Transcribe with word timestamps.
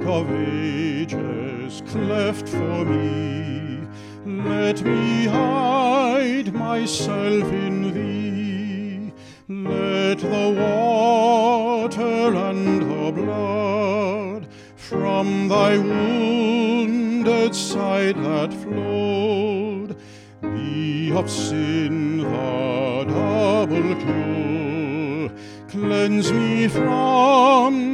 of 0.00 0.30
ages, 0.30 1.82
cleft 1.86 2.48
for 2.48 2.84
me. 2.84 3.86
Let 4.24 4.82
me 4.82 5.26
hide 5.26 6.52
myself 6.54 7.52
in 7.52 7.92
thee. 7.92 9.12
Let 9.48 10.18
the 10.18 10.48
water 10.58 12.34
and 12.34 12.82
the 12.82 13.12
blood 13.12 14.46
from 14.76 15.48
thy 15.48 15.76
wounded 15.78 17.54
side 17.54 18.16
that 18.16 18.52
flowed 18.54 19.96
be 20.40 21.12
of 21.12 21.28
sin 21.30 22.18
the 22.18 23.04
double 23.08 23.94
cure. 23.96 25.30
Cleanse 25.68 26.32
me 26.32 26.68
from 26.68 27.91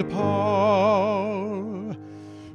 and 0.00 0.10
power. 0.10 1.96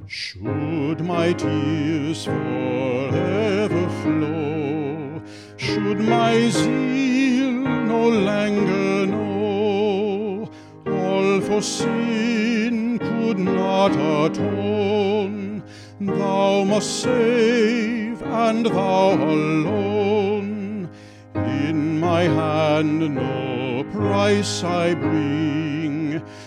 Should 0.06 1.00
my 1.00 1.32
tears 1.32 2.24
forever 2.24 3.88
flow, 4.02 5.22
should 5.56 6.00
my 6.00 6.48
zeal 6.48 7.52
no 7.94 8.08
longer 8.08 9.06
know, 9.06 10.50
all 10.86 11.40
for 11.40 11.62
sin 11.62 12.98
could 12.98 13.38
not 13.38 13.92
atone. 13.92 15.62
Thou 16.00 16.64
must 16.64 17.02
save, 17.02 18.22
and 18.22 18.66
thou 18.66 19.14
alone. 19.14 20.88
In 21.34 22.00
my 22.00 22.22
hand 22.22 23.14
no 23.14 23.84
price 23.92 24.62
I 24.62 24.94
bring, 24.94 25.75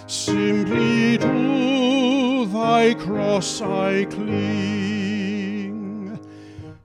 simply 0.07 1.17
to 1.17 2.45
thy 2.51 2.93
cross 2.95 3.61
I 3.61 4.05
cling. 4.05 5.69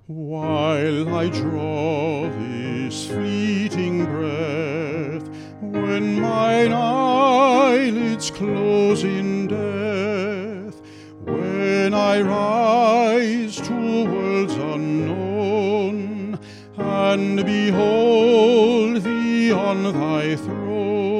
While 0.06 1.14
I 1.14 1.28
draw 1.28 2.28
this 2.28 3.06
fleeting 3.06 4.04
breath, 4.04 5.28
when 5.60 6.20
mine 6.20 6.72
eyelids 6.72 8.30
close 8.30 9.02
in 9.04 9.46
death, 9.46 10.80
when 11.24 11.94
I 11.94 12.20
rise 12.20 13.56
to 13.62 14.04
worlds 14.04 14.54
unknown, 14.54 16.38
and 16.76 17.44
behold 17.44 19.02
thee 19.02 19.52
on 19.52 19.84
thy 19.84 20.36
throne, 20.36 21.13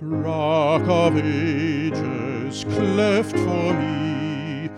rock 0.00 0.82
of 0.88 1.16
ages, 1.18 2.64
cleft 2.64 3.36
for 3.36 3.74
me, 3.74 4.70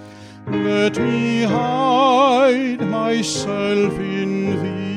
let 0.47 0.98
me 0.98 1.42
hide 1.42 2.81
myself 2.81 3.98
in 3.98 4.62
thee. 4.62 4.92